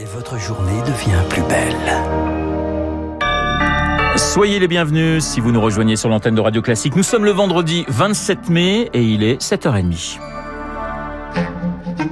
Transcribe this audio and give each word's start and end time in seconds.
Et 0.00 0.04
votre 0.06 0.38
journée 0.38 0.80
devient 0.80 1.22
plus 1.28 1.42
belle. 1.42 1.74
Soyez 4.16 4.58
les 4.58 4.66
bienvenus 4.66 5.22
si 5.22 5.38
vous 5.38 5.52
nous 5.52 5.60
rejoignez 5.60 5.94
sur 5.94 6.08
l'antenne 6.08 6.34
de 6.34 6.40
Radio 6.40 6.62
Classique. 6.62 6.96
Nous 6.96 7.04
sommes 7.04 7.24
le 7.24 7.30
vendredi 7.30 7.84
27 7.88 8.50
mai 8.50 8.90
et 8.92 9.02
il 9.02 9.22
est 9.22 9.40
7h30. 9.40 10.18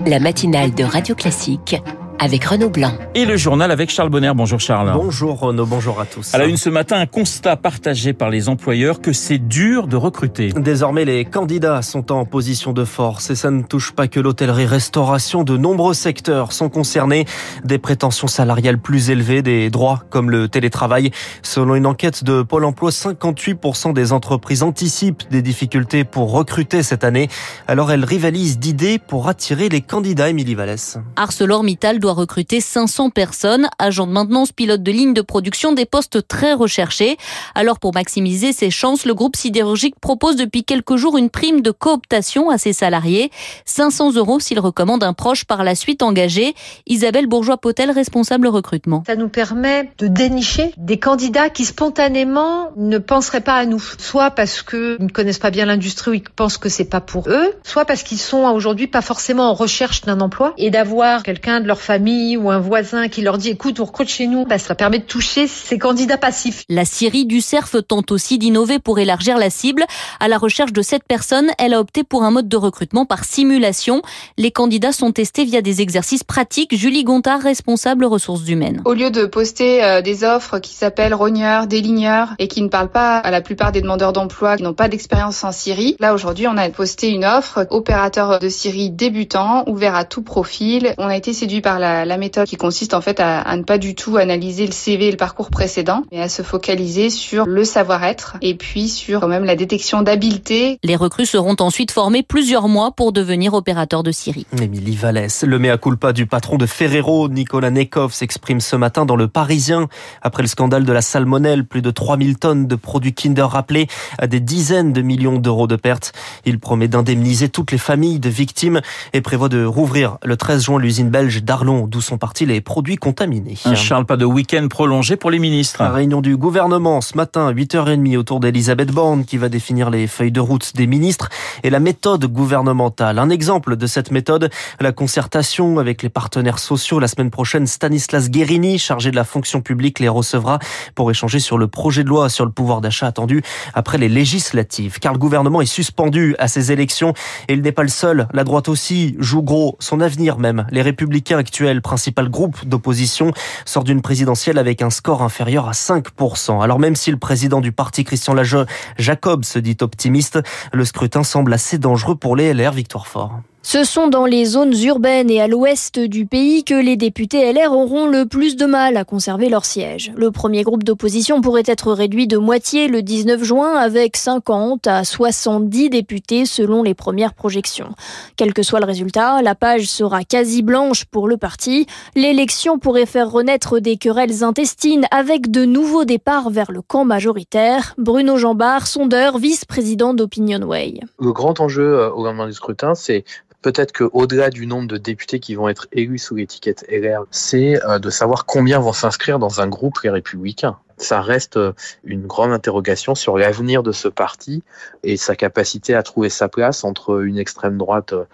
La 0.06 0.21
matinale 0.21 0.72
de 0.74 0.84
Radio 0.84 1.16
Classique 1.16 1.76
avec 2.19 2.45
Renaud 2.45 2.71
Blanc. 2.71 2.93
Et 3.15 3.24
le 3.24 3.37
journal 3.37 3.71
avec 3.71 3.90
Charles 3.90 4.10
Bonner. 4.10 4.33
Bonjour 4.35 4.61
Charles. 4.61 4.92
Bonjour 4.94 5.40
Renaud, 5.40 5.67
bonjour 5.67 6.01
à 6.01 6.06
tous. 6.06 6.35
À 6.35 6.38
la 6.38 6.47
une 6.47 6.56
ce 6.56 6.69
matin, 6.69 6.99
un 6.99 7.06
constat 7.06 7.56
partagé 7.56 8.12
par 8.12 8.31
les 8.31 8.49
employeurs 8.49 9.01
que 9.01 9.12
c'est 9.12 9.38
dur 9.38 9.87
de 9.87 9.97
recruter. 9.97 10.51
Désormais, 10.56 11.04
les 11.04 11.25
candidats 11.25 11.83
sont 11.83 12.12
en 12.12 12.25
position 12.25 12.72
de 12.72 12.85
force 12.85 13.30
et 13.30 13.35
ça 13.35 13.51
ne 13.51 13.62
touche 13.62 13.93
pas 13.93 14.08
que 14.08 14.21
l'hôtellerie-restauration. 14.21 15.44
De 15.44 15.56
nombreux 15.56 15.94
secteurs 15.94 16.52
sont 16.52 16.69
concernés. 16.69 17.27
Des 17.65 17.79
prétentions 17.79 18.29
salariales 18.29 18.79
plus 18.79 19.10
élevées, 19.10 19.43
des 19.43 19.71
droits 19.71 20.05
comme 20.10 20.30
le 20.30 20.49
télétravail. 20.49 21.10
Selon 21.43 21.74
une 21.74 21.87
enquête 21.87 22.24
de 22.24 22.43
Pôle 22.43 22.65
emploi, 22.65 22.91
58% 22.91 23.93
des 23.93 24.13
entreprises 24.13 24.63
anticipent 24.63 25.24
des 25.30 25.43
difficultés 25.43 26.05
pour 26.05 26.33
recruter 26.33 26.83
cette 26.83 27.05
année. 27.05 27.29
Alors 27.69 27.91
elles 27.91 28.05
rivalisent 28.05 28.59
d'idées 28.59 28.99
pour 28.99 29.29
attirer 29.29 29.69
les 29.69 29.80
candidats, 29.80 30.29
Émilie 30.29 30.55
Vallès. 30.55 30.99
ArcelorMittal 31.16 31.99
doit 32.02 32.12
recruter 32.12 32.61
500 32.61 33.11
personnes, 33.11 33.69
agents 33.79 34.06
de 34.06 34.12
maintenance, 34.12 34.52
pilotes 34.52 34.83
de 34.83 34.93
ligne 34.93 35.15
de 35.15 35.23
production, 35.23 35.73
des 35.73 35.87
postes 35.87 36.27
très 36.27 36.52
recherchés. 36.52 37.16
Alors 37.55 37.79
pour 37.79 37.95
maximiser 37.95 38.52
ses 38.52 38.70
chances, 38.70 39.06
le 39.06 39.15
groupe 39.15 39.37
sidérurgique 39.37 39.95
propose 40.01 40.37
depuis 40.37 40.65
quelques 40.65 40.96
jours 40.96 41.16
une 41.16 41.30
prime 41.30 41.62
de 41.62 41.70
cooptation 41.70 42.51
à 42.51 42.59
ses 42.59 42.73
salariés. 42.73 43.30
500 43.65 44.15
euros 44.15 44.41
s'il 44.41 44.59
recommande 44.59 45.05
un 45.05 45.12
proche 45.12 45.45
par 45.45 45.62
la 45.62 45.77
suite 45.77 46.02
engagé. 46.02 46.55
Isabelle 46.87 47.29
Bourgeois-Potel, 47.29 47.93
responsable 47.93 48.48
recrutement. 48.48 49.05
Ça 49.07 49.15
nous 49.15 49.29
permet 49.29 49.93
de 49.98 50.09
dénicher 50.09 50.74
des 50.77 50.98
candidats 50.98 51.51
qui 51.51 51.65
spontanément 51.65 52.73
ne 52.77 52.99
penseraient 52.99 53.40
pas 53.40 53.55
à 53.55 53.65
nous. 53.65 53.82
Soit 53.99 54.32
parce 54.32 54.62
qu'ils 54.62 54.96
ne 54.99 55.09
connaissent 55.09 55.38
pas 55.38 55.52
bien 55.52 55.66
l'industrie 55.66 56.10
ou 56.10 56.15
ils 56.15 56.23
pensent 56.23 56.59
que 56.59 56.68
c'est 56.68 56.84
pas 56.84 57.01
pour 57.01 57.29
eux, 57.29 57.55
soit 57.62 57.84
parce 57.84 58.02
qu'ils 58.02 58.18
sont 58.18 58.43
aujourd'hui 58.52 58.88
pas 58.88 59.02
forcément 59.02 59.51
en 59.51 59.55
recherche 59.55 60.01
d'un 60.01 60.21
emploi 60.21 60.52
et 60.59 60.71
d'avoir 60.71 61.23
quelqu'un 61.23 61.60
de 61.60 61.68
leur 61.68 61.80
famille 61.80 61.91
ou 61.98 62.51
un 62.51 62.59
voisin 62.59 63.09
qui 63.09 63.23
leur 63.23 63.38
dit 63.38 63.51
écoute, 63.51 63.80
on 63.80 63.85
recrute 63.85 64.08
chez 64.08 64.26
nous, 64.26 64.44
bah, 64.46 64.58
ça 64.58 64.74
permet 64.74 64.98
de 64.98 65.04
toucher 65.04 65.46
ces 65.46 65.78
candidats 65.78 66.18
passifs. 66.18 66.64
La 66.68 66.84
Syrie 66.84 67.26
du 67.26 67.40
CERF 67.40 67.76
tente 67.86 68.12
aussi 68.12 68.38
d'innover 68.38 68.78
pour 68.78 68.98
élargir 68.98 69.38
la 69.38 69.50
cible. 69.50 69.84
À 70.20 70.28
la 70.28 70.38
recherche 70.38 70.72
de 70.72 70.82
cette 70.82 71.04
personne, 71.04 71.50
elle 71.58 71.74
a 71.74 71.80
opté 71.80 72.04
pour 72.04 72.22
un 72.22 72.30
mode 72.30 72.48
de 72.48 72.56
recrutement 72.56 73.04
par 73.04 73.24
simulation. 73.24 74.02
Les 74.38 74.50
candidats 74.50 74.92
sont 74.92 75.12
testés 75.12 75.44
via 75.44 75.60
des 75.60 75.80
exercices 75.80 76.24
pratiques. 76.24 76.74
Julie 76.76 77.04
Gontard, 77.04 77.40
responsable 77.40 78.04
ressources 78.04 78.48
humaines. 78.48 78.82
Au 78.84 78.94
lieu 78.94 79.10
de 79.10 79.27
poster 79.27 79.84
euh, 79.84 80.02
des 80.02 80.24
offres 80.24 80.58
qui 80.58 80.74
s'appellent 80.74 81.14
rogneurs, 81.14 81.66
déligneurs 81.66 82.30
et 82.38 82.48
qui 82.48 82.62
ne 82.62 82.68
parlent 82.68 82.90
pas 82.90 83.18
à 83.18 83.30
la 83.30 83.40
plupart 83.40 83.72
des 83.72 83.80
demandeurs 83.80 84.12
d'emploi 84.12 84.56
qui 84.56 84.62
n'ont 84.62 84.74
pas 84.74 84.88
d'expérience 84.88 85.44
en 85.44 85.52
Syrie, 85.52 85.96
là 86.00 86.14
aujourd'hui 86.14 86.46
on 86.46 86.56
a 86.56 86.68
posté 86.70 87.10
une 87.10 87.24
offre 87.24 87.66
opérateur 87.70 88.38
de 88.38 88.48
Syrie 88.48 88.90
débutant, 88.90 89.64
ouvert 89.66 89.94
à 89.94 90.04
tout 90.04 90.22
profil. 90.22 90.94
On 90.98 91.06
a 91.06 91.16
été 91.16 91.32
séduit 91.32 91.60
par 91.60 91.78
la 91.83 92.05
la, 92.05 92.16
méthode 92.16 92.47
qui 92.47 92.56
consiste 92.56 92.94
en 92.94 93.00
fait 93.00 93.20
à, 93.20 93.41
à, 93.41 93.56
ne 93.56 93.62
pas 93.62 93.78
du 93.78 93.94
tout 93.94 94.16
analyser 94.16 94.66
le 94.66 94.72
CV 94.72 95.08
et 95.08 95.11
le 95.11 95.16
parcours 95.16 95.50
précédent, 95.50 96.05
mais 96.12 96.20
à 96.20 96.28
se 96.28 96.42
focaliser 96.42 97.11
sur 97.11 97.47
le 97.47 97.64
savoir-être 97.64 98.36
et 98.41 98.55
puis 98.55 98.89
sur 98.89 99.20
quand 99.20 99.28
même 99.28 99.44
la 99.44 99.56
détection 99.56 100.02
d'habileté. 100.02 100.78
Les 100.83 100.97
recrues 100.97 101.27
seront 101.27 101.56
ensuite 101.61 101.91
formées 101.91 102.22
plusieurs 102.22 102.69
mois 102.69 102.92
pour 102.92 103.12
devenir 103.12 103.55
opérateurs 103.55 104.02
de 104.02 104.12
Syrie. 104.12 104.47
Émilie 104.61 104.97
Vallès, 104.97 105.42
le 105.42 105.58
mea 105.58 105.78
culpa 105.78 106.12
du 106.12 106.27
patron 106.27 106.56
de 106.56 106.66
Ferrero, 106.66 107.28
Nicolas 107.28 107.70
Nekov, 107.70 108.12
s'exprime 108.12 108.61
ce 108.61 108.77
matin 108.77 109.05
dans 109.05 109.17
le 109.17 109.28
Parisien. 109.28 109.89
Après 110.22 110.42
le 110.42 110.48
scandale 110.48 110.84
de 110.84 110.92
la 110.92 111.02
salmonelle, 111.02 111.64
plus 111.64 111.83
de 111.83 111.91
3000 111.91 112.39
tonnes 112.39 112.67
de 112.67 112.74
produits 112.74 113.14
Kinder 113.14 113.48
rappelés 113.48 113.89
à 114.19 114.27
des 114.27 114.41
dizaines 114.41 114.92
de 114.92 115.02
millions 115.02 115.39
d'euros 115.39 115.67
de 115.67 115.77
pertes. 115.77 116.12
Il 116.45 116.58
promet 116.58 116.89
d'indemniser 116.89 117.48
toutes 117.48 117.73
les 117.73 117.79
familles 117.79 118.20
de 118.20 118.29
victimes 118.29 118.80
et 119.12 119.20
prévoit 119.20 119.48
de 119.48 119.64
rouvrir 119.64 120.18
le 120.24 120.36
13 120.36 120.64
juin 120.64 120.79
l'usine 120.79 121.11
belge 121.11 121.42
d'Arlon 121.42 121.71
d'où 121.80 122.00
sont 122.00 122.18
partis 122.18 122.46
les 122.46 122.60
produits 122.60 122.96
contaminés. 122.96 123.58
Un 123.64 123.74
Charles, 123.74 124.06
pas 124.06 124.16
de 124.16 124.24
week-end 124.24 124.66
prolongé 124.68 125.16
pour 125.16 125.30
les 125.30 125.38
ministres. 125.38 125.83
La 125.83 125.90
réunion 125.90 126.20
du 126.20 126.36
gouvernement 126.36 127.00
ce 127.00 127.16
matin 127.16 127.48
à 127.48 127.52
8h30 127.52 128.16
autour 128.16 128.41
d'Elisabeth 128.41 128.93
Borne 128.93 129.25
qui 129.25 129.37
va 129.37 129.49
définir 129.49 129.91
les 129.91 130.06
feuilles 130.06 130.32
de 130.32 130.41
route 130.41 130.75
des 130.77 130.87
ministres 130.87 131.28
et 131.62 131.71
la 131.71 131.81
méthode 131.81 132.25
gouvernementale. 132.27 133.19
Un 133.19 133.31
exemple 133.31 133.77
de 133.77 133.87
cette 133.87 134.11
méthode, 134.11 134.50
la 134.81 134.93
concertation 134.93 135.78
avec 135.78 136.03
les 136.03 136.09
partenaires 136.09 136.59
sociaux. 136.59 137.00
La 137.00 137.09
semaine 137.09 137.31
prochaine, 137.31 137.66
Stanislas 137.66 138.31
Guérini, 138.31 138.78
chargé 138.78 139.11
de 139.11 139.16
la 139.16 139.25
fonction 139.25 139.61
publique, 139.61 140.00
les 140.00 140.09
recevra 140.09 140.59
pour 140.94 141.11
échanger 141.11 141.41
sur 141.41 141.59
le 141.59 141.69
projet 141.69 142.05
de 142.05 142.09
loi 142.09 142.28
sur 142.28 142.44
le 142.44 142.53
pouvoir 142.53 142.81
d'achat 142.81 143.06
attendu 143.06 143.43
après 143.75 143.99
les 143.99 144.09
législatives. 144.09 144.99
Car 145.00 145.12
le 145.12 145.19
gouvernement 145.19 145.61
est 145.61 145.66
suspendu 145.66 146.34
à 146.38 146.49
ces 146.49 146.72
élections 146.72 147.15
et 147.49 147.55
il 147.55 147.62
n'est 147.62 147.72
pas 147.72 147.82
le 147.82 147.88
seul. 147.88 148.28
La 148.32 148.44
droite 148.44 148.69
aussi 148.69 149.16
joue 149.19 149.43
gros, 149.43 149.77
son 149.78 150.00
avenir 150.00 150.38
même. 150.38 150.66
Les 150.71 150.82
républicains 150.82 151.38
actuels 151.38 151.62
principal 151.81 152.28
groupe 152.28 152.65
d'opposition, 152.67 153.33
sort 153.65 153.84
d'une 153.84 154.03
présidentielle 154.03 154.59
avec 154.59 154.83
un 154.83 154.91
score 154.91 155.23
inférieur 155.23 155.69
à 155.69 155.73
5%. 155.73 156.62
Alors 156.62 156.78
même 156.78 156.97
si 156.97 157.11
le 157.11 157.19
président 157.19 157.61
du 157.61 157.73
parti 157.73 158.05
Christian 158.05 158.34
Lajeux, 158.34 158.67
Jacob, 158.99 159.45
se 159.45 159.59
dit 159.59 159.77
optimiste, 159.81 160.41
le 160.73 160.84
scrutin 160.84 161.23
semble 161.23 161.53
assez 161.53 161.78
dangereux 161.78 162.17
pour 162.17 162.37
les 162.37 162.53
LR. 162.53 162.73
Victoire 162.73 163.06
Fort. 163.06 163.41
Ce 163.65 163.84
sont 163.84 164.09
dans 164.09 164.27
les 164.27 164.45
zones 164.45 164.75
urbaines 164.83 165.31
et 165.31 165.41
à 165.41 165.47
l'ouest 165.47 166.00
du 166.00 166.27
pays 166.27 166.65
que 166.65 166.75
les 166.75 166.97
députés 166.97 167.53
LR 167.53 167.73
auront 167.73 168.06
le 168.06 168.27
plus 168.27 168.56
de 168.56 168.67
mal 168.67 168.97
à 168.97 169.05
conserver 169.05 169.49
leur 169.49 169.65
siège. 169.65 170.12
Le 170.17 170.33
premier 170.33 170.65
groupe 170.65 170.83
d'opposition 170.83 171.41
pourrait 171.41 171.62
être 171.67 171.93
réduit 171.93 172.27
de 172.27 172.39
moitié 172.39 172.89
le 172.89 173.03
19 173.03 173.45
juin 173.45 173.77
avec 173.77 174.17
50 174.17 174.89
à 174.89 175.05
70 175.05 175.91
députés 175.91 176.45
selon 176.45 176.83
les 176.83 176.95
premières 176.95 177.34
projections. 177.34 177.95
Quel 178.37 178.53
que 178.53 178.65
soit 178.65 178.81
le 178.81 178.87
résultat, 178.87 179.43
la 179.43 179.55
page 179.55 179.87
sera 179.87 180.25
quasi 180.25 180.62
blanche 180.62 181.05
pour 181.05 181.29
le 181.29 181.37
parti. 181.37 181.87
L'élection 182.17 182.81
pourrait 182.81 183.06
faire 183.06 183.31
renaître 183.31 183.79
des 183.79 183.97
querelles 183.97 184.43
intestines 184.43 185.06
avec 185.12 185.53
de 185.53 185.65
nouveaux 185.65 186.05
départs 186.05 186.50
vers 186.50 186.73
le 186.73 186.83
camp 186.83 187.05
majoritaire. 187.05 187.94
Bruno 187.97 188.37
Jambard, 188.39 188.89
sondeur, 188.89 189.39
vice-président 189.39 190.15
d'Opinion 190.15 190.62
Way. 190.62 191.00
Le 191.21 191.33
grand 191.33 191.61
enjeu 191.61 192.00
euh, 192.00 192.11
au 192.11 192.25
lendemain 192.25 192.49
du 192.49 192.55
scrutin, 192.55 192.97
c'est 192.97 193.25
peut-être 193.62 193.93
qu'au-delà 193.93 194.50
du 194.50 194.67
nombre 194.67 194.89
de 194.89 194.99
députés 194.99 195.41
qui 195.41 195.55
vont 195.55 195.69
être 195.69 195.87
élus 195.93 196.19
sous 196.19 196.34
l'étiquette 196.34 196.84
LR, 196.91 197.25
c'est 197.31 197.83
euh, 197.84 197.99
de 197.99 198.11
savoir 198.11 198.45
combien 198.45 198.81
vont 198.81 198.93
s'inscrire 198.93 199.39
dans 199.39 199.61
un 199.61 199.69
groupe 199.69 200.00
les 200.03 200.11
républicains. 200.11 200.77
Ça 200.99 201.21
reste 201.21 201.56
euh, 201.56 201.73
une 202.05 202.27
grande 202.27 202.53
interrogation 202.53 203.15
sur 203.15 203.39
l'avenir 203.39 203.83
de 203.83 203.93
ce 203.93 204.09
parti 204.09 204.62
et 205.05 205.17
sa 205.17 205.37
capacité 205.37 205.95
à 205.95 206.03
trouver 206.03 206.28
sa 206.28 206.49
place 206.49 206.84
entre 206.84 207.23
une 207.23 207.39
extrême 207.39 207.78
droite 207.78 208.12
euh, 208.12 208.25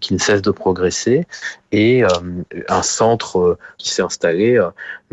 qui 0.00 0.14
ne 0.14 0.18
cesse 0.18 0.42
de 0.42 0.50
progresser 0.50 1.26
et 1.72 2.04
un 2.68 2.82
centre 2.82 3.58
qui 3.78 3.90
s'est 3.90 4.02
installé 4.02 4.64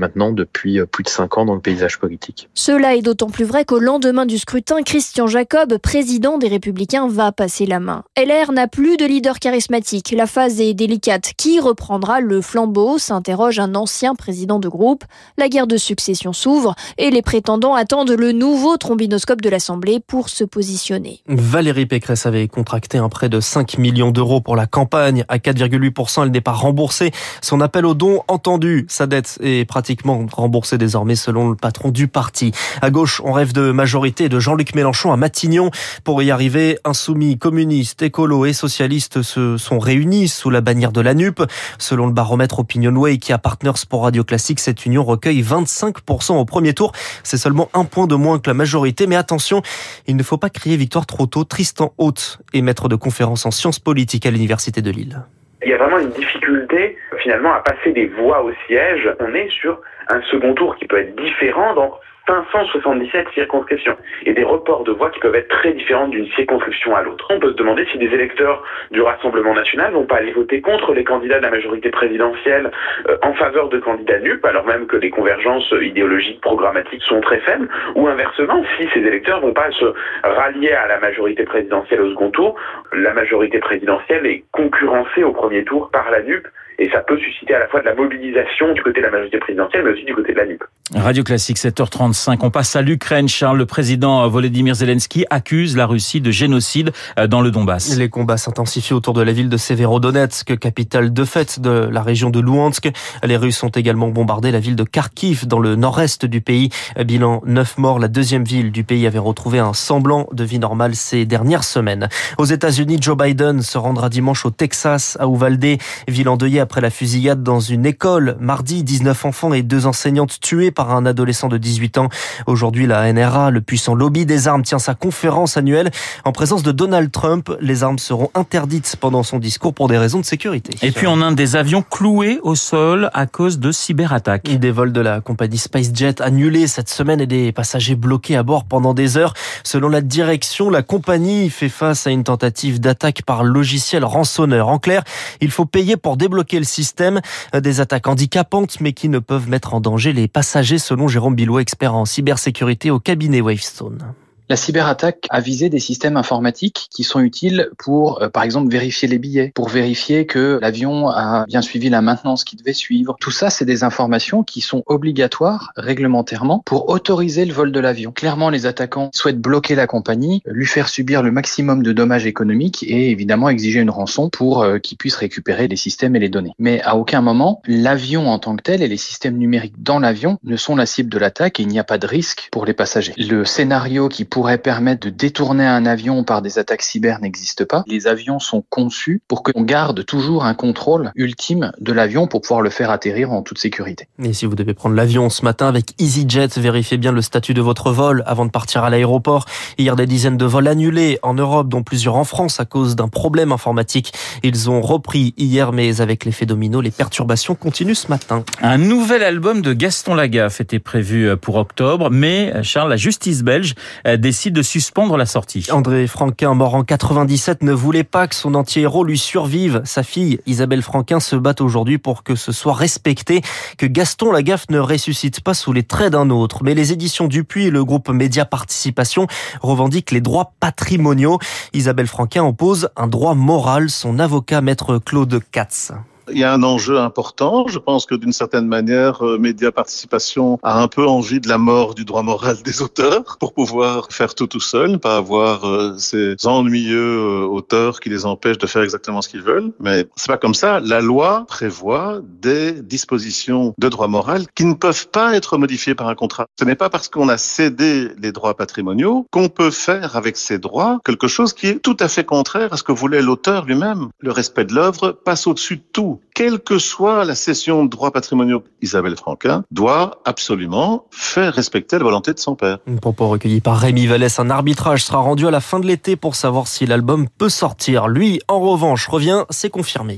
maintenant 0.02 0.32
depuis 0.32 0.82
plus 0.92 1.04
de 1.04 1.10
cinq 1.10 1.38
ans 1.38 1.46
dans 1.46 1.54
le 1.54 1.62
paysage 1.62 2.00
politique. 2.00 2.50
Cela 2.56 2.96
est 2.96 3.04
d'autant 3.04 3.30
plus 3.30 3.46
vrai 3.46 3.66
qu'au 3.66 3.80
lendemain 3.80 4.26
du 4.26 4.40
scrutin, 4.40 4.82
Christian 4.82 5.28
Jacob, 5.28 5.78
président 5.78 6.40
des 6.40 6.48
Républicains, 6.48 7.08
va 7.08 7.32
passer 7.32 7.68
la 7.68 7.80
main. 7.80 8.04
LR 8.18 8.52
n'a 8.52 8.68
plus 8.68 8.98
de 8.98 9.06
leader 9.06 9.38
charismatique. 9.40 10.12
La 10.18 10.26
phase 10.26 10.60
est 10.60 10.74
délicate. 10.74 11.34
Qui 11.38 11.60
reprendra 11.60 12.20
le 12.20 12.42
flambeau 12.42 12.98
s'interroge 12.98 13.60
un 13.60 13.76
ancien 13.76 14.16
président 14.16 14.60
de 14.60 14.68
groupe. 14.68 15.04
La 15.38 15.50
guerre 15.50 15.68
de 15.68 15.78
succession 15.78 16.34
s'ouvre 16.34 16.74
et 16.98 17.12
les 17.12 17.22
prétendants 17.22 17.76
attendent 17.76 18.12
le 18.12 18.32
nouveau 18.32 18.78
trombinoscope 18.78 19.42
de 19.42 19.50
l'Assemblée 19.50 20.00
pour 20.00 20.30
se 20.30 20.44
positionner. 20.44 21.22
Valérie 21.28 21.86
Pécresse 21.86 22.26
avait 22.26 22.48
contracté 22.48 22.98
un 22.98 23.10
prêt 23.10 23.30
de 23.30 23.40
5 23.40 23.78
millions 23.78 24.12
d'euros 24.12 24.42
pour 24.42 24.56
la 24.56 24.66
campagne. 24.66 25.26
À 25.28 25.38
4,8%, 25.38 26.24
elle 26.24 26.32
n'est 26.32 26.42
pas 26.42 26.54
remboursée. 26.54 27.12
Son 27.42 27.62
appel 27.62 27.86
aux 27.86 27.94
dons 27.94 28.22
entendu. 28.28 28.86
Sa 28.90 29.06
dette 29.06 29.38
est 29.42 29.66
pratiquement 29.66 29.91
remboursée 30.32 30.78
désormais 30.78 31.16
selon 31.16 31.50
le 31.50 31.56
patron 31.56 31.90
du 31.90 32.08
parti. 32.08 32.52
À 32.82 32.90
gauche, 32.90 33.22
on 33.24 33.32
rêve 33.32 33.54
de 33.54 33.72
majorité 33.72 34.30
de 34.30 34.40
Jean-Luc 34.40 34.76
Mélenchon 34.76 35.12
à 35.12 35.18
Matignon. 35.18 35.72
Pour 36.04 36.22
y 36.24 36.32
arriver, 36.32 36.78
insoumis, 36.86 37.38
communistes, 37.38 38.02
écolos 38.02 38.46
et 38.46 38.54
socialistes 38.54 39.22
se 39.22 39.58
sont 39.58 39.80
réunis 39.80 40.28
sous 40.28 40.50
la 40.50 40.62
bannière 40.62 40.92
de 40.92 41.02
la 41.02 41.14
NUP. 41.14 41.42
Selon 41.78 42.08
le 42.08 42.14
baromètre 42.14 42.60
Opinionway 42.60 43.18
qui 43.18 43.34
a 43.34 43.38
Partners 43.38 43.86
pour 43.90 44.04
Radio 44.04 44.24
Classique, 44.24 44.60
cette 44.60 44.86
union 44.86 45.04
recueille 45.04 45.42
25% 45.42 46.38
au 46.38 46.46
premier 46.46 46.74
tour. 46.74 46.92
C'est 47.24 47.38
seulement 47.38 47.70
un 47.74 47.86
point 47.86 48.08
de 48.08 48.16
moins 48.16 48.40
que 48.40 48.50
la 48.50 48.54
majorité. 48.54 49.08
Mais 49.08 49.16
attention, 49.16 49.62
il 50.08 50.16
ne 50.16 50.24
faut 50.24 50.38
pas 50.38 50.50
crier 50.50 50.78
victoire 50.78 51.06
trop 51.06 51.26
tôt. 51.26 51.44
Tristan 51.44 51.94
Haute 51.98 52.40
est 52.54 52.62
maître 52.62 52.90
de 52.90 52.96
conférence 52.96 53.46
en 53.46 53.52
sciences 53.52 53.80
politiques 53.80 54.26
à 54.26 54.32
l'Université 54.32 54.82
de 54.82 54.92
Lille. 54.92 55.22
Il 55.64 55.70
y 55.70 55.74
a 55.74 55.78
vraiment 55.78 56.00
une 56.00 56.12
difficulté 56.12 56.98
finalement 57.22 57.54
à 57.54 57.60
passer 57.60 57.92
des 57.92 58.08
voix 58.08 58.44
au 58.44 58.52
siège, 58.68 59.10
on 59.20 59.34
est 59.34 59.50
sur 59.50 59.80
un 60.10 60.22
second 60.24 60.54
tour 60.54 60.76
qui 60.76 60.86
peut 60.86 61.00
être 61.00 61.16
différent 61.16 61.74
dans 61.74 62.00
577 62.28 63.28
circonscriptions 63.34 63.98
et 64.26 64.34
des 64.34 64.44
reports 64.44 64.84
de 64.84 64.92
voix 64.92 65.10
qui 65.10 65.20
peuvent 65.20 65.36
être 65.36 65.50
très 65.50 65.74
différents 65.74 66.08
d'une 66.08 66.28
circonscription 66.32 66.96
à 66.96 67.02
l'autre. 67.02 67.26
On 67.30 67.40
peut 67.40 67.52
se 67.52 67.58
demander 67.58 67.86
si 67.92 67.98
des 67.98 68.06
électeurs 68.06 68.64
du 68.92 69.02
Rassemblement 69.02 69.54
national 69.54 69.94
vont 69.94 70.06
pas 70.06 70.18
aller 70.18 70.32
voter 70.32 70.62
contre 70.62 70.94
les 70.94 71.04
candidats 71.04 71.40
de 71.40 71.44
la 71.44 71.52
majorité 71.52 71.90
présidentielle 71.90 72.72
euh, 73.10 73.18
en 73.24 73.34
faveur 73.34 73.70
de 73.70 73.80
candidats 73.80 74.20
NUP, 74.20 74.46
alors 74.46 74.66
même 74.66 74.88
que 74.88 74.98
les 74.98 75.10
convergences 75.10 75.74
idéologiques 75.82 76.42
programmatiques 76.42 77.04
sont 77.04 77.22
très 77.22 77.40
faibles, 77.40 77.68
ou 77.96 78.08
inversement, 78.08 78.64
si 78.78 78.88
ces 78.94 79.00
électeurs 79.00 79.42
vont 79.42 79.54
pas 79.54 79.72
se 79.72 79.94
rallier 80.24 80.72
à 80.72 80.88
la 80.88 81.00
majorité 81.00 81.44
présidentielle 81.44 82.02
au 82.02 82.10
second 82.12 82.30
tour, 82.30 82.56
la 82.94 83.14
majorité 83.14 83.60
présidentielle 83.60 84.26
est 84.26 84.44
concurrencée 84.52 85.24
au 85.24 85.32
premier 85.32 85.64
tour 85.64 85.90
par 85.92 86.10
la 86.12 86.22
NUP 86.22 86.48
et 86.82 86.90
ça 86.90 87.02
peut 87.02 87.18
susciter 87.20 87.54
à 87.54 87.60
la 87.60 87.68
fois 87.68 87.80
de 87.82 87.86
la 87.86 87.94
mobilisation 87.94 88.74
du 88.74 88.82
côté 88.82 89.02
de 89.02 89.06
la 89.06 89.12
majorité 89.12 89.38
présidentielle, 89.38 89.84
mais 89.86 89.92
aussi 89.92 90.04
du 90.04 90.16
côté 90.16 90.34
de 90.34 90.38
la 90.38 90.48
NUP. 90.48 90.64
Radio 90.96 91.24
Classique 91.24 91.58
7h35. 91.58 92.40
On 92.42 92.50
passe 92.50 92.76
à 92.76 92.82
l'Ukraine. 92.82 93.30
Charles, 93.30 93.60
le 93.60 93.68
président 93.68 94.28
Volodymyr 94.28 94.74
Zelensky 94.74 95.24
accuse 95.30 95.78
la 95.78 95.86
Russie 95.86 96.22
de 96.22 96.32
génocide 96.32 96.92
euh, 97.20 97.28
dans 97.28 97.42
le 97.42 97.52
Donbass. 97.52 97.96
Les 97.98 98.10
combats 98.10 98.38
s'intensifient 98.38 98.96
autour 98.96 99.14
de 99.14 99.22
la 99.22 99.32
ville 99.32 99.48
de 99.48 99.58
Severodonetsk, 99.58 100.58
capitale 100.58 101.14
de 101.14 101.24
fait 101.24 101.60
de 101.60 101.88
la 101.92 102.02
région 102.02 102.32
de 102.32 102.40
Luhansk. 102.40 102.90
Les 103.24 103.38
Russes 103.38 103.62
ont 103.64 103.70
également 103.70 104.08
bombardé 104.08 104.52
la 104.52 104.60
ville 104.60 104.76
de 104.76 104.84
Kharkiv 104.84 105.48
dans 105.48 105.60
le 105.60 105.76
nord-est 105.76 106.26
du 106.26 106.42
pays. 106.42 106.70
Bilan 107.06 107.44
9 107.46 107.78
morts. 107.78 108.00
La 108.00 108.08
deuxième 108.08 108.44
ville 108.44 108.72
du 108.72 108.84
pays 108.84 109.06
avait 109.06 109.20
retrouvé 109.20 109.60
un 109.60 109.74
semblant 109.74 110.28
de 110.32 110.44
vie 110.44 110.60
normale 110.60 110.96
ces 110.96 111.26
dernières 111.26 111.64
semaines. 111.64 112.10
Aux 112.40 112.46
États-Unis, 112.46 112.98
Joe 113.00 113.16
Biden 113.16 113.62
se 113.62 113.78
rendra 113.78 114.10
dimanche 114.10 114.48
au 114.48 114.50
Texas, 114.50 115.16
à 115.20 115.28
Uvalde, 115.28 115.78
ville 116.08 116.28
endeuillée 116.28 116.60
après 116.60 116.71
la 116.80 116.90
fusillade 116.90 117.44
dans 117.44 117.60
une 117.60 117.86
école. 117.86 118.38
Mardi, 118.40 118.84
19 118.84 119.26
enfants 119.26 119.54
et 119.54 119.64
deux 119.64 119.88
enseignantes 119.88 120.40
tuées 120.40 120.72
par 120.72 120.96
un 120.96 121.06
adolescent 121.06 121.50
de 121.50 121.58
18 121.58 121.98
ans. 121.98 122.10
Aujourd'hui, 122.48 122.88
la 122.88 123.12
NRA, 123.12 123.50
le 123.50 123.62
puissant 123.62 123.96
lobby 123.96 124.26
des 124.26 124.48
armes, 124.48 124.64
tient 124.64 124.80
sa 124.80 124.94
conférence 124.94 125.58
annuelle 125.58 125.92
en 126.24 126.32
présence 126.32 126.64
de 126.64 126.72
Donald 126.72 127.12
Trump. 127.12 127.52
Les 127.60 127.84
armes 127.84 128.00
seront 128.00 128.30
interdites 128.36 128.96
pendant 129.00 129.24
son 129.24 129.40
discours 129.40 129.74
pour 129.74 129.90
des 129.90 129.98
raisons 129.98 130.20
de 130.20 130.26
sécurité. 130.26 130.74
Et 130.82 130.92
puis 130.92 131.08
en 131.08 131.22
Inde, 131.22 131.36
des 131.36 131.56
avions 131.56 131.82
cloués 131.82 132.40
au 132.44 132.56
sol 132.56 133.10
à 133.14 133.26
cause 133.26 133.60
de 133.60 133.72
cyberattaques. 133.72 134.44
Des 134.44 134.72
vols 134.72 134.94
de 134.94 135.02
la 135.02 135.20
compagnie 135.20 135.58
SpiceJet 135.58 136.22
annulés 136.22 136.68
cette 136.68 136.90
semaine 136.90 137.20
et 137.20 137.28
des 137.28 137.52
passagers 137.52 137.96
bloqués 137.96 138.38
à 138.38 138.44
bord 138.44 138.66
pendant 138.66 138.94
des 138.94 139.18
heures. 139.18 139.34
Selon 139.64 139.90
la 139.90 140.02
direction, 140.02 140.70
la 140.70 140.84
compagnie 140.84 141.50
fait 141.50 141.70
face 141.70 142.08
à 142.08 142.12
une 142.12 142.24
tentative 142.24 142.80
d'attaque 142.80 143.24
par 143.26 143.44
logiciel 143.44 144.06
rançonneur. 144.06 144.68
En 144.68 144.80
clair, 144.80 145.04
il 145.42 145.52
faut 145.52 145.66
payer 145.66 145.98
pour 145.98 146.18
débloquer 146.18 146.61
le 146.62 146.66
système. 146.66 147.20
Des 147.54 147.82
attaques 147.82 148.08
handicapantes, 148.08 148.80
mais 148.80 148.94
qui 148.94 149.10
ne 149.10 149.20
peuvent 149.20 149.50
mettre 149.50 149.74
en 149.74 149.82
danger 149.82 150.14
les 150.14 150.28
passagers, 150.28 150.78
selon 150.78 151.08
Jérôme 151.08 151.36
Bilot, 151.36 151.60
expert 151.60 151.94
en 151.94 152.06
cybersécurité 152.06 152.92
au 152.92 153.00
cabinet 153.00 153.42
Wavestone. 153.42 154.14
La 154.50 154.58
cyberattaque 154.58 155.28
a 155.30 155.40
visé 155.40 155.70
des 155.70 155.80
systèmes 155.80 156.18
informatiques 156.18 156.88
qui 156.94 157.04
sont 157.04 157.22
utiles 157.22 157.70
pour, 157.78 158.22
euh, 158.22 158.28
par 158.28 158.44
exemple, 158.44 158.70
vérifier 158.70 159.08
les 159.08 159.18
billets, 159.18 159.52
pour 159.56 159.70
vérifier 159.70 160.26
que 160.26 160.60
l'avion 160.62 161.08
a 161.08 161.46
bien 161.48 161.62
suivi 161.62 161.90
la 161.90 162.02
maintenance 162.02 162.44
qu'il 162.44 162.60
devait 162.60 162.74
suivre. 162.74 163.16
Tout 163.22 163.32
ça, 163.32 163.50
c'est 163.50 163.64
des 163.64 163.84
informations 163.84 164.44
qui 164.44 164.60
sont 164.60 164.84
obligatoires 164.88 165.72
réglementairement 165.78 166.64
pour 166.66 166.90
autoriser 166.90 167.46
le 167.46 167.54
vol 167.54 167.72
de 167.72 167.80
l'avion. 167.80 168.12
Clairement, 168.12 168.50
les 168.50 168.66
attaquants 168.66 169.10
souhaitent 169.14 169.40
bloquer 169.40 169.76
la 169.76 169.88
compagnie, 169.88 170.42
lui 170.46 170.66
faire 170.66 170.90
subir 170.90 171.24
le 171.24 171.32
maximum 171.32 171.82
de 171.82 171.94
dommages 171.94 172.26
économiques 172.26 172.84
et 172.84 173.10
évidemment 173.10 173.48
exiger 173.48 173.80
une 173.80 173.90
rançon 173.90 174.30
pour 174.30 174.64
euh, 174.64 174.80
qu'il 174.80 174.98
puisse 174.98 175.16
récupérer 175.16 175.70
les 175.70 175.78
systèmes 175.78 176.16
et 176.18 176.20
les 176.20 176.30
données. 176.30 176.54
Mais 176.60 176.82
à 176.82 176.98
aucun 176.98 177.22
moment, 177.22 177.62
l'avion 177.68 178.28
en 178.28 178.38
tant 178.38 178.58
que 178.58 178.64
tel 178.64 178.84
et 178.84 178.90
les 178.90 178.98
systèmes 178.98 179.38
numériques 179.38 179.82
dans 179.82 180.00
l'avion 180.00 180.40
ne 180.44 180.58
sont 180.58 180.76
la 180.76 180.86
cible 180.86 181.10
de 181.10 181.18
l'attaque 181.18 181.60
et 181.60 181.64
il 181.64 181.70
n'y 181.70 181.80
a 181.80 181.86
pas 181.86 181.98
de 181.98 182.08
risque 182.08 182.50
pour 182.52 182.66
les 182.66 182.74
passagers. 182.74 183.14
Le 183.18 183.46
scénario 183.46 184.10
qui 184.10 184.26
pourrait 184.26 184.41
pourrait 184.42 184.58
permettre 184.58 185.06
de 185.06 185.12
détourner 185.12 185.68
un 185.68 185.86
avion 185.86 186.24
par 186.24 186.42
des 186.42 186.58
attaques 186.58 186.82
cyber 186.82 187.20
n'existe 187.22 187.64
pas. 187.64 187.84
Les 187.86 188.08
avions 188.08 188.40
sont 188.40 188.64
conçus 188.72 189.22
pour 189.28 189.44
qu'on 189.44 189.62
garde 189.62 190.04
toujours 190.04 190.46
un 190.46 190.56
contrôle 190.56 191.12
ultime 191.14 191.72
de 191.80 191.94
l'avion 191.94 192.26
pour 192.26 192.42
pouvoir 192.42 192.62
le 192.62 192.72
faire 192.72 192.90
atterrir 192.90 193.32
en 193.32 193.44
toute 193.44 193.60
sécurité. 193.60 194.08
Et 194.24 194.34
si 194.34 194.48
vous 194.48 194.56
devez 194.56 194.74
prendre 194.74 194.96
l'avion 194.96 195.30
ce 195.30 195.46
matin 195.46 195.68
avec 195.68 195.94
EasyJet, 196.02 196.48
vérifiez 196.58 196.98
bien 196.98 197.12
le 197.12 197.22
statut 197.22 197.54
de 197.54 197.62
votre 197.62 197.92
vol 197.92 198.24
avant 198.26 198.48
de 198.48 198.50
partir 198.50 198.84
à 198.84 198.90
l'aéroport. 198.90 199.46
Hier, 199.78 199.96
des 199.96 200.08
dizaines 200.08 200.38
de 200.38 200.46
vols 200.46 200.68
annulés 200.68 201.20
en 201.22 201.36
Europe, 201.36 201.70
dont 201.70 201.84
plusieurs 201.84 202.16
en 202.16 202.24
France 202.24 202.60
à 202.60 202.66
cause 202.66 202.96
d'un 202.96 203.10
problème 203.10 203.52
informatique. 203.52 204.12
Ils 204.42 204.72
ont 204.72 204.82
repris 204.82 205.36
hier, 205.38 205.72
mais 205.72 206.02
avec 206.02 206.26
l'effet 206.26 206.48
domino, 206.48 206.82
les 206.82 206.90
perturbations 206.90 207.54
continuent 207.54 207.94
ce 207.94 208.08
matin. 208.08 208.44
Un 208.64 208.80
nouvel 208.80 209.22
album 209.22 209.62
de 209.62 209.74
Gaston 209.74 210.16
Lagaffe 210.16 210.62
était 210.62 210.80
prévu 210.80 211.38
pour 211.38 211.58
octobre, 211.58 212.10
mais 212.10 212.64
Charles, 212.64 212.90
la 212.90 212.98
justice 212.98 213.44
belge 213.44 213.76
décide 214.22 214.54
de 214.54 214.62
suspendre 214.62 215.18
la 215.18 215.26
sortie. 215.26 215.68
André 215.72 216.08
Franquin, 216.08 216.54
mort 216.54 216.76
en 216.76 216.84
97, 216.84 217.64
ne 217.64 217.74
voulait 217.74 218.06
pas 218.06 218.28
que 218.28 218.36
son 218.36 218.56
anti-héros 218.56 219.04
lui 219.04 219.18
survive. 219.18 219.82
Sa 219.84 220.04
fille, 220.04 220.40
Isabelle 220.46 220.84
Franquin, 220.84 221.20
se 221.20 221.36
bat 221.36 221.56
aujourd'hui 221.60 221.98
pour 221.98 222.24
que 222.24 222.36
ce 222.36 222.54
soit 222.54 222.74
respecté, 222.74 223.42
que 223.78 223.86
Gaston 223.86 224.32
Lagaffe 224.32 224.70
ne 224.70 224.80
ressuscite 224.80 225.42
pas 225.42 225.54
sous 225.54 225.74
les 225.74 225.84
traits 225.84 226.14
d'un 226.14 226.30
autre. 226.30 226.64
Mais 226.64 226.76
les 226.76 226.94
éditions 226.94 227.28
Dupuis 227.28 227.66
et 227.66 227.72
le 227.72 227.84
groupe 227.84 228.10
Média 228.10 228.46
Participation 228.46 229.28
revendiquent 229.62 230.12
les 230.12 230.22
droits 230.22 230.54
patrimoniaux. 230.60 231.40
Isabelle 231.74 232.08
Franquin 232.08 232.44
oppose 232.44 232.90
un 232.96 233.08
droit 233.08 233.34
moral, 233.34 233.90
son 233.90 234.20
avocat 234.20 234.62
maître 234.62 235.00
Claude 235.00 235.42
Katz. 235.52 235.92
Il 236.34 236.40
y 236.40 236.44
a 236.44 236.54
un 236.54 236.64
enjeu 236.64 236.98
important. 236.98 237.68
Je 237.68 237.80
pense 237.80 238.06
que 238.06 238.16
d'une 238.16 238.32
certaine 238.32 238.68
manière, 238.68 239.26
euh, 239.26 239.38
Média 239.38 239.72
Participation 239.72 240.60
a 240.64 240.82
un 240.82 240.88
peu 240.88 241.06
envie 241.06 241.40
de 241.40 241.50
la 241.50 241.58
mort 241.58 241.94
du 241.96 242.06
droit 242.06 242.24
moral 242.24 242.58
des 242.64 242.82
auteurs 242.82 243.38
pour 243.40 243.54
pouvoir 243.54 244.08
faire 244.12 244.34
tout 244.34 244.48
tout 244.48 244.60
seul, 244.60 245.00
pas 245.00 245.18
avoir 245.18 245.68
euh, 245.68 245.96
ces 245.98 246.36
ennuyeux 246.46 247.20
euh, 247.20 247.46
auteurs 247.46 248.00
qui 248.00 248.10
les 248.10 248.26
empêchent 248.26 248.58
de 248.58 248.68
faire 248.68 248.82
exactement 248.82 249.22
ce 249.22 249.30
qu'ils 249.30 249.42
veulent. 249.42 249.72
Mais 249.80 250.08
c'est 250.16 250.28
pas 250.28 250.38
comme 250.38 250.54
ça. 250.54 250.80
La 250.80 251.02
loi 251.02 251.46
prévoit 251.48 252.20
des 252.42 252.82
dispositions 252.82 253.74
de 253.78 253.90
droit 253.90 254.08
moral 254.08 254.46
qui 254.56 254.66
ne 254.66 254.74
peuvent 254.74 255.08
pas 255.10 255.36
être 255.36 255.58
modifiées 255.58 255.96
par 255.96 256.08
un 256.08 256.16
contrat. 256.16 256.46
Ce 256.60 256.66
n'est 256.66 256.76
pas 256.76 256.90
parce 256.90 257.10
qu'on 257.10 257.30
a 257.30 257.38
cédé 257.38 258.10
les 258.22 258.32
droits 258.32 258.56
patrimoniaux 258.56 259.28
qu'on 259.32 259.50
peut 259.50 259.72
faire 259.72 260.16
avec 260.16 260.38
ces 260.38 260.60
droits 260.60 261.00
quelque 261.04 261.28
chose 261.28 261.54
qui 261.54 261.68
est 261.68 261.80
tout 261.80 261.98
à 262.00 262.08
fait 262.08 262.24
contraire 262.24 262.72
à 262.74 262.78
ce 262.78 262.84
que 262.84 262.92
voulait 262.92 263.22
l'auteur 263.22 263.66
lui-même. 263.66 264.10
Le 264.20 264.32
respect 264.32 264.66
de 264.66 264.74
l'œuvre 264.74 265.12
passe 265.12 265.48
au-dessus 265.48 265.78
de 265.78 265.84
tout 265.92 266.21
quelle 266.34 266.60
que 266.60 266.80
soit 266.80 267.26
la 267.26 267.36
cession 267.36 267.86
de 267.86 267.90
droits 267.90 268.12
patrimoniaux, 268.12 268.64
Isabelle 268.82 269.16
Franquin 269.16 269.64
doit 269.72 270.22
absolument 270.26 271.06
faire 271.12 271.54
respecter 271.54 271.98
la 271.98 272.04
volonté 272.04 272.34
de 272.34 272.40
son 272.40 272.56
père. 272.56 272.80
Un 272.88 272.96
propos 272.96 273.28
recueilli 273.28 273.62
par 273.62 273.78
Rémi 273.78 274.08
Vallès. 274.08 274.40
Un 274.40 274.50
arbitrage 274.50 275.04
sera 275.04 275.20
rendu 275.20 275.48
à 275.48 275.52
la 275.52 275.60
fin 275.60 275.80
de 275.80 275.86
l'été 275.86 276.16
pour 276.16 276.36
savoir 276.36 276.68
si 276.68 276.86
l'album 276.86 277.28
peut 277.38 277.50
sortir. 277.50 278.08
Lui, 278.08 278.42
en 278.48 278.60
revanche, 278.60 279.08
revient, 279.08 279.44
c'est 279.50 279.70
confirmé. 279.70 280.18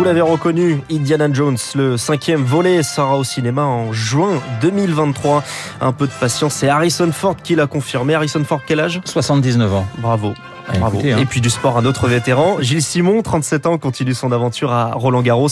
Vous 0.00 0.06
l'avez 0.06 0.22
reconnu, 0.22 0.80
Indiana 0.90 1.28
Jones, 1.30 1.58
le 1.74 1.98
cinquième 1.98 2.42
volet, 2.42 2.82
sera 2.82 3.18
au 3.18 3.22
cinéma 3.22 3.64
en 3.64 3.92
juin 3.92 4.40
2023. 4.62 5.44
Un 5.82 5.92
peu 5.92 6.06
de 6.06 6.12
patience, 6.18 6.54
c'est 6.54 6.70
Harrison 6.70 7.12
Ford 7.12 7.36
qui 7.36 7.54
l'a 7.54 7.66
confirmé. 7.66 8.14
Harrison 8.14 8.42
Ford, 8.42 8.62
quel 8.66 8.80
âge? 8.80 9.02
79 9.04 9.74
ans. 9.74 9.86
Bravo. 9.98 10.32
Bravo. 10.78 10.98
Écoutez, 10.98 11.12
hein. 11.12 11.18
Et 11.18 11.26
puis 11.26 11.40
du 11.40 11.50
sport, 11.50 11.78
un 11.78 11.84
autre 11.84 12.06
vétéran. 12.08 12.58
Gilles 12.60 12.82
Simon, 12.82 13.22
37 13.22 13.66
ans, 13.66 13.78
continue 13.78 14.14
son 14.14 14.32
aventure 14.32 14.72
à 14.72 14.92
Roland 14.92 15.22
Garros. 15.22 15.48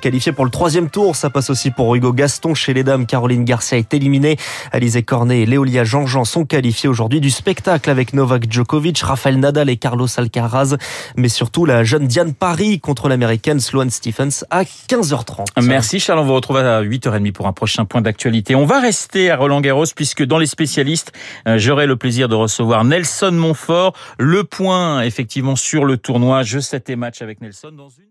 Qualifié 0.00 0.32
pour 0.32 0.44
le 0.44 0.50
troisième 0.50 0.90
tour, 0.90 1.16
ça 1.16 1.30
passe 1.30 1.50
aussi 1.50 1.70
pour 1.70 1.94
Hugo 1.94 2.12
Gaston. 2.12 2.54
Chez 2.54 2.74
les 2.74 2.84
dames, 2.84 3.06
Caroline 3.06 3.44
Garcia 3.44 3.78
est 3.78 3.92
éliminée. 3.94 4.36
Alizé 4.72 5.02
Cornet 5.02 5.42
et 5.42 5.46
Léolia 5.46 5.84
Jean-Jean 5.84 6.24
sont 6.24 6.44
qualifiés 6.44 6.88
aujourd'hui 6.88 7.20
du 7.20 7.30
spectacle 7.30 7.90
avec 7.90 8.12
Novak 8.12 8.50
Djokovic, 8.50 9.00
Rafael 9.00 9.38
Nadal 9.38 9.68
et 9.68 9.76
Carlos 9.76 10.08
Alcaraz. 10.16 10.76
Mais 11.16 11.28
surtout 11.28 11.64
la 11.64 11.84
jeune 11.84 12.06
Diane 12.06 12.34
Paris 12.34 12.80
contre 12.80 13.08
l'américaine 13.08 13.60
Sloane 13.60 13.90
Stephens 13.90 14.44
à 14.50 14.62
15h30. 14.62 15.62
Merci 15.62 16.00
Charles, 16.00 16.20
on 16.20 16.24
vous 16.24 16.34
retrouve 16.34 16.58
à 16.58 16.82
8h30 16.82 17.32
pour 17.32 17.46
un 17.46 17.52
prochain 17.52 17.84
point 17.84 18.00
d'actualité. 18.00 18.54
On 18.54 18.66
va 18.66 18.80
rester 18.80 19.30
à 19.30 19.36
Roland 19.36 19.60
Garros 19.60 19.84
puisque 19.94 20.24
dans 20.24 20.38
les 20.38 20.46
spécialistes, 20.46 21.12
euh, 21.46 21.58
j'aurai 21.58 21.86
le 21.86 21.96
plaisir 21.96 22.28
de 22.28 22.34
recevoir 22.34 22.84
Nelson 22.84 23.32
Montfort, 23.32 23.94
le 24.18 24.44
point 24.44 24.61
effectivement 25.02 25.56
sur 25.56 25.84
le 25.84 25.96
tournoi. 25.96 26.42
Je 26.42 26.58
7 26.58 26.90
et 26.90 26.96
match 26.96 27.22
avec 27.22 27.40
Nelson 27.40 27.72
dans 27.72 27.88
une 27.88 28.04